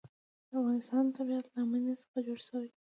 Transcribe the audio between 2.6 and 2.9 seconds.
دی.